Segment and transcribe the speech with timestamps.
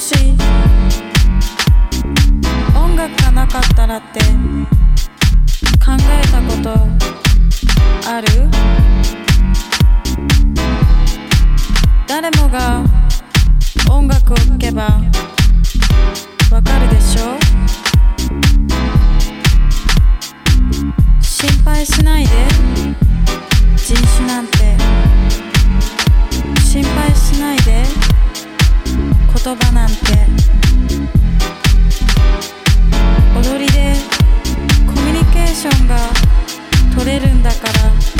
[0.00, 0.14] し
[2.74, 4.20] 音楽がなかったらって
[5.84, 6.70] 考えたこと
[8.08, 8.48] ある？
[12.08, 12.82] 誰もが
[13.90, 14.84] 音楽を聴けば
[16.50, 17.38] わかるでしょ
[21.20, 22.30] 心配しないで。
[23.76, 24.76] 人種なんて
[26.62, 27.84] 心配しないで。
[29.32, 29.94] 言葉なんて。
[33.36, 33.94] 踊りで
[34.86, 35.96] コミュニケーションが
[36.94, 38.19] 取れるんだから。